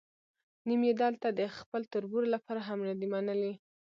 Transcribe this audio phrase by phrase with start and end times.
[0.67, 3.53] نیم یې دلته د خپل تربور لپاره هم نه دی منلی.